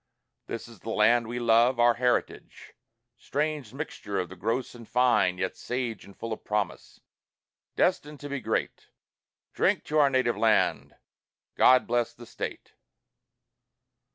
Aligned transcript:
This 0.47 0.67
is 0.67 0.79
the 0.79 0.89
Land 0.89 1.27
we 1.27 1.37
love, 1.37 1.79
our 1.79 1.93
heritage, 1.93 2.73
Strange 3.19 3.71
mixture 3.71 4.17
of 4.17 4.29
the 4.29 4.35
gross 4.35 4.73
and 4.73 4.89
fine, 4.89 5.37
yet 5.37 5.55
sage 5.55 6.03
And 6.05 6.17
full 6.17 6.33
of 6.33 6.43
promise, 6.43 7.01
destined 7.75 8.19
to 8.21 8.29
be 8.29 8.39
great. 8.39 8.87
Drink 9.53 9.83
to 9.83 9.99
Our 9.99 10.09
Native 10.09 10.37
Land! 10.37 10.95
God 11.55 11.85
Bless 11.85 12.15
the 12.15 12.25
State! 12.25 12.73